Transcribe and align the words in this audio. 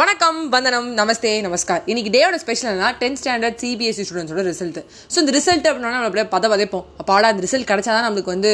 வணக்கம் 0.00 0.36
வந்தனம் 0.52 0.86
நமஸ்தே 0.98 1.30
நமஸ்கார். 1.46 1.80
இன்னைக்கு 1.90 2.10
டேயோட 2.14 2.36
ஸ்பெஷல் 2.42 2.78
டென்த் 3.00 3.18
ஸ்டாண்டர்ட் 3.20 3.56
சிபிஎஸ்சி 3.62 4.04
ஸ்டூடெண்ட்ஸோட 4.08 4.42
ரிசல்ட் 4.46 4.78
ஸோ 5.12 5.16
இந்த 5.22 5.32
ரிசல்ட் 5.36 5.66
அப்படின்னா 5.68 5.90
நம்ம 5.94 6.06
அப்படியே 6.08 6.24
பத 6.34 6.48
பதைப்போம். 6.52 6.84
அப்பாடா 7.02 7.30
அந்த 7.32 7.42
ரிசல்ட் 7.46 7.66
கிடைச்சாதான் 7.70 8.06
நம்மளுக்கு 8.06 8.32
வந்து 8.34 8.52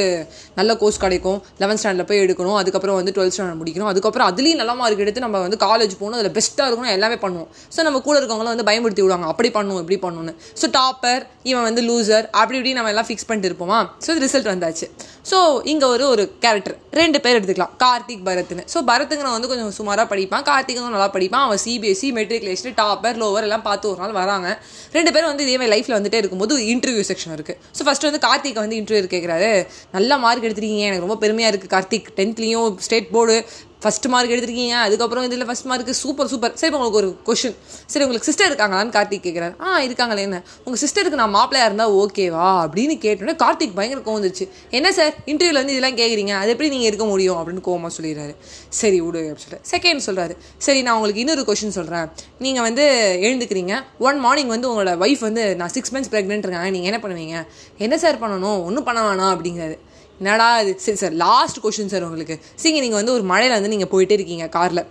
நல்ல 0.59 0.75
கோர்ஸ் 0.81 0.99
கிடைக்கும். 1.05 1.39
லெவன்த் 1.61 1.81
ஸ்டாண்டர்ட் 1.83 2.09
போய் 2.09 2.23
எடுக்கணும். 2.23 2.57
அதுக்கப்புறம் 2.63 2.97
வந்து 3.01 3.13
டுவெல்த் 3.19 3.37
ஸ்டாண்டர்ட் 3.37 3.61
முடிக்கணும். 3.61 3.91
அதுக்கப்புறம் 3.93 4.29
அதுலேயும் 4.31 4.61
நல்ல 4.63 4.75
மார்க் 4.81 5.03
எடுத்து 5.05 5.23
நம்ம 5.27 5.43
வந்து 5.45 5.59
காலேஜ் 5.67 5.95
போகணும். 6.01 6.19
அதில் 6.21 6.35
பெஸ்ட்டாக 6.39 6.67
இருக்கணும். 6.71 6.95
எல்லாமே 6.97 7.19
பண்ணுவோம். 7.27 7.49
ஸோ 7.77 7.87
நம்ம 7.89 8.01
கூட 8.09 8.17
இருக்கவங்களும் 8.21 8.53
வந்து 8.55 8.67
பயன்படுத்தி 8.71 9.05
விடுவாங்க. 9.05 9.29
அப்படி 9.35 9.51
பண்ணணும் 9.59 9.81
இப்படி 9.85 10.01
பண்ணணும்னு 10.07 10.35
ஸோ 10.63 10.73
டாப்பர் 10.79 11.23
இவன் 11.53 11.67
வந்து 11.69 11.85
லூசர் 11.91 12.27
அப்படி 12.41 12.59
இப்படி 12.61 12.75
நம்ம 12.81 12.93
எல்லாம் 12.95 13.09
ஃபிக்ஸ் 13.11 13.29
பண்ணிட்டு 13.31 13.53
இருப்போமா? 13.53 13.81
ஸோ 14.09 14.19
ரிசல்ட் 14.27 14.51
வந்தாச்சு. 14.55 14.89
ஸோ 15.31 15.39
இங்கே 15.75 15.89
ஒரு 15.95 16.05
ஒரு 16.17 16.27
கேரக்டர் 16.47 16.77
ரெண்டு 17.01 17.19
பேர் 17.25 17.39
எடுத்துக்கலாம். 17.39 17.73
கார்த்திக் 17.87 18.27
பரத்னு. 18.29 18.67
ஸோ 18.75 18.79
பரத்துங்கிற 18.93 19.31
வந்து 19.39 19.53
கொஞ்சம் 19.55 19.73
சுமாராக 19.81 20.09
படிப்பான். 20.15 20.47
கார்த்திக்கும் 20.51 20.95
நல்லா 20.99 21.11
படிப்பான். 21.15 21.27
அவன் 21.37 21.61
சிபிஎஸ்சி 21.65 22.09
மெட்ரிகுலேஷன் 22.19 22.77
டாப்பர் 22.81 23.19
லோவர் 23.23 23.47
எல்லாம் 23.49 23.65
பார்த்து 23.69 23.91
ஒரு 23.91 24.01
நாள் 24.03 24.15
வராங்க. 24.21 24.49
ரெண்டு 24.97 25.13
பேரும் 25.15 25.31
வந்து 25.31 25.45
இதே 25.47 25.57
மாதிரி 25.61 25.73
லைஃப்பில் 25.75 25.97
வந்துட்டே 25.99 26.21
இருக்கும்போது 26.23 26.57
இன்டர்வியூ 26.75 27.05
செக்ஷன் 27.11 27.35
இருக்குது 27.39 27.59
ஸோ 27.79 27.85
ஃபஸ்ட்டு 27.87 28.09
வந்து 28.11 28.23
கார்த்திக் 28.27 28.61
வந்து 28.65 28.79
இன்டர்வியூ 28.81 29.11
கேட்குறாரு 29.15 29.51
நல்ல 29.97 30.19
மார்க் 30.25 30.47
எடுத்திருக்கீங்க. 30.49 30.89
எனக்கு 30.91 31.07
ரொம்ப 31.07 31.19
பெருமையாக 31.25 31.53
இருக்குது 31.53 31.75
கார்த்திக் 31.77 32.11
டென்த்லேயும் 32.21 32.79
ஸ்டேட் 32.87 33.11
போர்டு 33.17 33.37
ஃபஸ்ட் 33.83 34.07
மார்க் 34.07 34.31
எடுத்திருக்கீங்க 34.31 34.77
அதுக்கப்புறம் 34.85 35.25
இதில் 35.25 35.45
ஃபஸ்ட் 35.49 35.69
மார்க்கு 35.71 35.95
சூப்பர் 35.95 36.29
சூப்பர் 36.29 36.55
சரி 36.55 36.73
இப்போ 36.73 36.85
உங்களுக்கு 36.85 37.01
ஒரு 37.03 37.11
கொஷின் 37.29 37.57
சரி 37.87 38.05
உங்களுக்கு 38.05 38.29
சிஸ்டர் 38.29 38.49
இருக்காங்களான்னு 38.51 38.95
கார்த்திக் 38.97 39.27
கேட்குறாரு 39.27 39.55
ஆ 39.61 39.81
இருக்காங்களே 39.81 40.19
என்ன? 40.19 40.43
உங்கள் 40.65 40.81
சிஸ்டருக்கு 40.85 41.21
நான் 41.23 41.35
மாப்பிள்ளையாக 41.35 41.69
இருந்தால் 41.71 41.93
ஓகேவா 42.01 42.47
அப்படின்னு 42.65 42.95
கேட்டோன்னே 43.05 43.35
கார்த்திக் 43.45 43.75
பயங்கர 43.75 44.01
கோவம் 44.01 44.47
என்ன 44.71 44.93
சார் 44.93 45.15
இன்டர்வியூவில் 45.27 45.61
வந்து 45.61 45.75
இதெல்லாம் 45.75 45.97
கேட்குறீங்க 45.97 46.35
அது 46.41 46.51
எப்படி 46.51 46.69
நீங்கள் 46.69 46.87
இருக்க 46.87 47.05
முடியும்? 47.05 47.39
அப்படின்னு 47.41 47.63
கோவமாக 47.69 47.91
சொல்லிடுறாரு. 47.99 48.35
சரி 48.69 49.01
விடு 49.01 49.21
அப்படின்னு 49.21 49.45
சொல்லிட்டு. 49.45 49.69
செகண்ட் 49.75 50.01
சொல்கிறாரு 50.07 50.37
சரி 50.59 50.83
நான் 50.83 50.95
உங்களுக்கு 50.95 51.21
இன்னொரு 51.21 51.43
கொஷின் 51.43 51.77
சொல்கிறேன் 51.79 52.09
நீங்கள் 52.39 52.63
வந்து 52.63 52.85
எழுந்துக்கிறீங்க. 53.21 53.75
ஒன் 53.99 54.19
மார்னிங் 54.19 54.47
வந்து 54.47 54.69
உங்களோட 54.71 54.95
ஒய்ஃப் 55.07 55.21
வந்து 55.21 55.57
நான் 55.57 55.69
சிக்ஸ் 55.69 55.95
மந்த்ஸ் 55.95 56.13
ப்ரெக்னென்ட் 56.13 56.47
இருக்காங்க. 56.47 56.71
நீங்கள் 56.71 56.93
என்ன 56.93 57.01
பண்ணுவீங்க? 57.05 57.47
என்ன 57.79 57.99
சார் 57.99 58.23
பண்ணணும்? 58.23 58.65
ஒன்றும் 58.65 58.85
பண்ண 58.85 59.01
வேணாம் 59.09 59.35
அப்படிங்கிறாரு. 59.37 59.79
என்னடா 60.21 60.47
இது? 60.63 60.75
சரி 60.85 60.99
சார் 61.03 61.17
லாஸ்ட் 61.25 61.59
கொஷின் 61.65 61.91
சார் 61.95 62.07
உங்களுக்கு. 62.11 62.37
சரிங்க 62.61 62.85
நீங்கள் 62.85 63.01
வந்து 63.03 63.17
ஒரு 63.19 63.27
மழையில் 63.33 63.59
வந்து 63.59 63.75
நீங்கள் 63.75 63.93
போயிட்டே 63.97 64.17
இருக்கீங்க 64.19 64.47
காரில். 64.57 64.85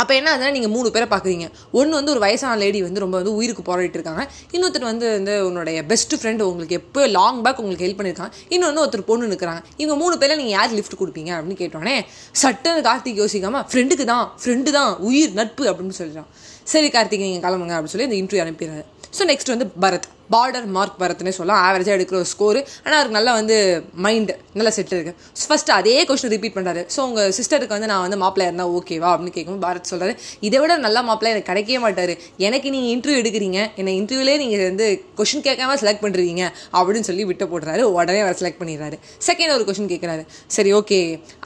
அப்போ 0.00 0.12
என்ன 0.16 0.28
ஆகுதுன்னா 0.30 0.52
நீங்கள் 0.56 0.72
மூணு 0.74 0.88
பேரை 0.94 1.06
பார்க்குறீங்க 1.12 1.46
ஒன்று 1.78 1.94
வந்து 1.98 2.12
ஒரு 2.12 2.20
வயசான 2.24 2.58
லேடி 2.62 2.80
வந்து 2.86 3.00
ரொம்ப 3.04 3.16
வந்து 3.20 3.32
உயிருக்கு 3.38 3.62
போராடிட்டு 3.68 3.98
இருக்காங்க. 3.98 4.22
இன்னொருத்தர் 4.54 4.86
வந்து 4.90 5.06
வந்து 5.16 5.32
உன்னுடைய 5.46 5.78
பெஸ்ட் 5.92 6.14
ஃப்ரெண்ட் 6.20 6.42
உங்களுக்கு 6.48 6.76
எப்போ 6.80 7.06
லாங் 7.16 7.40
பேக் 7.46 7.60
உங்களுக்கு 7.62 7.86
ஹெல்ப் 7.86 7.98
பண்ணியிருக்காங்க 8.00 8.34
இன்னொன்று 8.56 8.82
ஒருத்தர் 8.82 9.08
பொண்ணு 9.08 9.30
நிற்கிறாங்க 9.32 9.62
இவங்க 9.82 9.96
மூணு 10.02 10.18
பேரில் 10.20 10.40
நீங்கள் 10.42 10.56
யார் 10.58 10.76
லிஃப்ட் 10.78 10.96
கொடுப்பீங்க 11.00 11.32
அப்படின்னு 11.36 11.58
கேட்டோன்னே 11.62 11.96
சட்டுன்னு 12.42 12.84
கார்த்திக் 12.88 13.20
யோசிக்காமல் 13.22 13.66
ஃப்ரெண்டுக்கு 13.72 14.06
தான் 14.12 14.24
ஃப்ரெண்டு 14.42 14.76
தான் 14.78 14.92
உயிர் 15.08 15.34
நட்பு 15.40 15.66
அப்படின்னு 15.72 15.98
சொல்லிடுறான் 16.00 16.30
சரி 16.74 16.90
கார்த்திக் 16.98 17.26
நீங்கள் 17.26 17.44
கிளம்புங்க 17.46 17.76
அப்படின்னு 17.78 17.94
சொல்லி 17.96 18.08
இந்த 18.10 18.20
இன்டர்வியூ 18.22 18.44
அனுப்பிடுறாரு. 18.46 18.86
ஸோ 19.18 19.24
நெக்ஸ்ட் 19.32 19.52
வந்து 19.54 19.68
பரத். 19.84 20.08
பார்டர் 20.34 20.66
மார்க் 20.76 20.98
பரத்னே 21.02 21.32
சொல்லலாம். 21.38 21.62
ஆவரேஜாக 21.66 21.96
எடுக்கிற 21.98 22.16
ஒரு 22.22 22.28
ஸ்கோர் 22.32 22.60
ஆனால் 22.84 22.98
அவருக்கு 22.98 23.16
நல்லா 23.18 23.32
வந்து 23.40 23.56
மைண்டு 24.04 24.34
நல்லா 24.58 24.72
செட் 24.76 24.94
இருக்கு. 24.96 25.14
ஃபஸ்ட்டு 25.48 25.74
அதே 25.78 25.94
கொஸ்டின் 26.08 26.32
ரிப்பீட் 26.34 26.56
பண்ணுறாரு 26.56 26.82
ஸோ 26.94 27.00
உங்கள் 27.08 27.32
சிஸ்டருக்கு 27.38 27.74
வந்து 27.76 27.90
நான் 27.92 28.04
வந்து 28.06 28.18
மாப்பிள்ளை 28.22 28.46
இருந்தால் 28.50 28.72
ஓகேவா 28.78 29.08
அப்படின்னு 29.12 29.34
கேட்கும்போது 29.36 29.64
பாரத் 29.66 29.90
சொல்கிறாரு 29.92 30.14
இதை 30.48 30.60
விட 30.62 30.76
நல்ல 30.86 30.98
மாப்பிள்ளை 31.08 31.32
எனக்கு 31.34 31.50
கிடைக்கவே 31.50 31.80
மாட்டார். 31.84 32.14
எனக்கு 32.46 32.68
நீங்கள் 32.74 32.92
இன்டர்வியூ 32.94 33.20
எடுக்கிறீங்க. 33.22 33.60
என்னை 33.80 33.94
இன்டர்வியூலே 34.00 34.36
நீங்கள் 34.42 34.64
வந்து 34.70 34.88
கொஷின் 35.20 35.44
கேட்காம 35.48 35.76
செலக்ட் 35.84 36.02
பண்ணுறீங்க 36.04 36.42
அப்படின்னு 36.78 37.08
சொல்லி 37.10 37.24
விட்டு 37.30 37.48
போடுறாரு. 37.52 37.82
உடனே 37.96 38.20
அவர் 38.26 38.38
செலக்ட் 38.42 38.60
பண்ணிடுறாரு. 38.62 38.98
செகண்ட் 39.28 39.54
ஒரு 39.56 39.66
கொஷின் 39.70 39.90
கேட்குறாரு. 39.94 40.24
சரி 40.56 40.72
ஓகே 40.80 41.00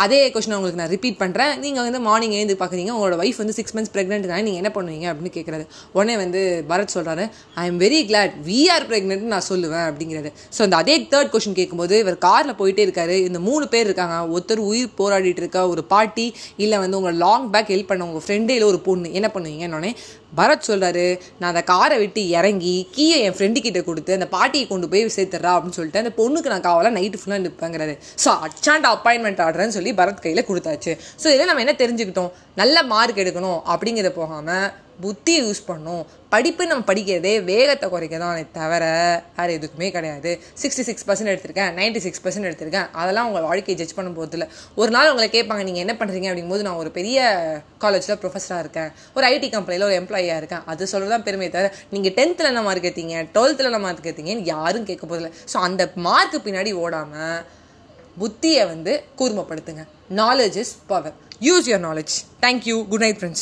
அதே 0.06 0.20
கொஷின் 0.36 0.56
உங்களுக்கு 0.58 0.82
நான் 0.82 0.92
ரிப்பீட் 0.96 1.20
பண்ணுறேன் 1.22 1.54
நீங்கள் 1.64 1.86
வந்து 1.88 2.02
மார்னிங் 2.08 2.36
எழுந்து 2.38 2.56
பார்க்குறீங்க 2.62 2.92
உங்களோட 2.96 3.16
ஒய்ஃப் 3.24 3.40
வந்து 3.42 3.56
சிக்ஸ் 3.60 3.76
மந்த்ஸ் 3.78 3.94
ப்ரெக்னென்ட் 3.96 4.28
நீங்கள் 4.48 4.60
என்ன 4.62 4.72
பண்ணுவீங்க 4.76 5.06
அப்படின்னு 5.12 5.34
கேட்குறாரு. 5.38 5.64
உடனே 5.96 6.16
வந்து 6.24 6.40
பரத் 6.70 6.94
சொல்கிறாரு 6.96 7.26
I 7.62 7.66
am 7.70 7.80
very 7.86 8.00
glad 8.10 8.34
we 8.50 8.60
are 8.74 8.86
pregnant 8.90 9.26
நான் 9.34 9.46
சொல்லுவேன் 9.50 9.86
அப்படிங்கிறது. 9.88 10.30
ஸோ 10.56 10.60
அந்த 10.66 10.76
அதே 10.82 10.96
தேர்ட் 11.12 11.32
கொஷின் 11.34 11.58
கேட்கும்போது 11.60 11.96
இவர் 12.04 12.18
காரில் 12.28 12.58
போயிட்டே 12.60 12.84
இருக்காரு. 12.86 13.16
இந்த 13.28 13.40
மூணு 13.48 13.64
பேர் 13.74 13.86
இருக்காங்க. 13.88 14.16
ஒருத்தர் 14.34 14.62
உயிர் 14.70 14.96
போராடிட்டு 15.00 15.42
இருக்க 15.44 15.60
ஒரு 15.74 15.84
பாட்டி 15.94 16.26
இல்லை 16.64 16.78
வந்து 16.84 16.98
உங்களை 17.00 17.14
லாங் 17.26 17.46
பேக் 17.54 17.72
ஹெல்ப் 17.74 17.90
பண்ண 17.92 18.08
உங்கள் 18.08 18.24
ஃப்ரெண்டே 18.26 18.56
இல்லை 18.58 18.68
ஒரு 18.72 18.80
பொண்ணு. 18.88 19.08
என்ன 19.20 19.30
பண்ணுவீங்கன்னொடனே 19.36 19.92
பரத் 20.38 20.68
சொல்கிறாரு 20.68 21.06
நான் 21.38 21.50
அந்த 21.52 21.62
காரை 21.70 21.96
விட்டு 22.02 22.20
இறங்கி 22.38 22.74
கீயை 22.96 23.16
என் 23.24 23.34
ஃப்ரெண்டு 23.38 23.62
கிட்ட 23.64 23.80
கொடுத்து 23.88 24.12
அந்த 24.18 24.28
பாட்டியை 24.36 24.66
கொண்டு 24.70 24.86
போய் 24.92 25.04
சேர்த்துறா 25.16 25.50
அப்படின்னு 25.56 25.78
சொல்லிட்டு 25.78 26.02
அந்த 26.02 26.12
பொண்ணுக்கு 26.20 26.52
நான் 26.52 26.66
காவலாக 26.68 26.94
நைட்டு 26.98 27.20
ஃபுல்லாக 27.20 27.44
நிற்பேங்கிறாரு 27.46 27.94
ஸோ 28.24 28.30
அச்சாண்ட 28.46 28.88
அப்பாயின்மெண்ட் 28.96 29.42
ஆர்டர்னு 29.46 29.76
சொல்லி 29.78 29.92
பரத் 30.00 30.24
கையில் 30.26 30.48
கொடுத்தாச்சு. 30.50 30.94
ஸோ 31.22 31.26
இதில் 31.34 31.50
நம்ம 31.50 31.64
என்ன 31.64 31.74
தெரிஞ்சுக்கிட்டோம்? 31.82 32.30
நல்ல 32.62 32.76
மார்க் 32.94 33.20
எடுக்கணும் 33.24 33.60
அப்படிங்கிறத 33.72 34.12
போகாமல் 34.20 34.66
புத்தியை 35.04 35.40
யூஸ் 35.44 35.60
பண்ணும். 35.68 36.02
படிப்பு 36.32 36.62
நம்ம 36.70 36.84
படிக்கிறதே 36.90 37.32
வேகத்தை 37.48 37.86
குறைக்க 37.92 38.16
தான் 38.22 38.50
தவிர 38.58 38.84
வேறு 39.38 39.56
எதுக்குமே 39.58 39.88
கிடையாது. 39.96 40.30
சிக்ஸ்டி 40.62 40.84
சிக்ஸ் 40.88 41.06
பர்சன்ட் 41.08 41.32
எடுத்திருக்கேன் 41.32 41.72
நைன்ட்டி 41.78 42.02
சிக்ஸ் 42.06 42.22
பர்சன்ட் 42.24 42.48
எடுத்திருக்கேன். 42.50 42.88
அதெல்லாம் 43.00 43.28
உங்கள் 43.30 43.46
வாழ்க்கையை 43.48 43.76
ஜட்ஜ் 43.80 43.96
பண்ண 43.98 44.10
போகிறதில்ல 44.18 44.46
ஒரு 44.80 44.90
நாள் 44.96 45.10
உங்களை 45.12 45.28
கேட்பாங்க 45.36 45.64
நீங்கள் 45.68 45.84
என்ன 45.84 45.94
பண்ணுறீங்க 46.00 46.28
அப்படிங்கும்போது 46.30 46.66
நான் 46.68 46.80
ஒரு 46.82 46.92
பெரிய 46.98 47.18
காலேஜில் 47.84 48.20
ப்ரொஃபஸராக 48.24 48.64
இருக்கேன். 48.66 48.92
ஒரு 49.16 49.26
ஐடி 49.32 49.50
கம்பெனியில் 49.56 49.88
ஒரு 49.88 49.96
எம்ப்ளாயியாக 50.02 50.42
இருக்கேன். 50.42 50.64
அது 50.72 50.90
சொல்கிறது 50.92 51.14
தான் 51.16 51.26
பெருமை 51.28 51.48
தவிர 51.56 51.72
நீங்கள் 51.94 52.16
டென்த்தில் 52.20 52.50
என்ன 52.52 52.62
மார்க் 52.68 52.88
எடுத்தீங்க 52.90 53.24
டுவெல்த்தில் 53.36 53.70
என்ன 53.72 53.82
மார்க் 53.86 54.08
எடுத்தீங்கன்னு 54.10 54.50
யாரும் 54.54 54.86
கேட்க 54.92 55.06
போதில்லை 55.12 55.32
ஸோ 55.54 55.58
அந்த 55.68 55.84
மார்க்கு 56.08 56.40
பின்னாடி 56.46 56.72
ஓடாமல் 56.84 57.42
புத்தியை 58.22 58.62
வந்து 58.70 58.92
கூர்மப்படுத்துங்க. 59.18 59.82
Knowledge 60.22 60.56
is 60.62 60.72
power 60.90 61.14
use 61.46 61.68
your 61.68 61.84
knowledge 61.86 62.14
thank you 62.42 62.74
good 62.90 63.02
night 63.04 63.18
friends 63.18 63.30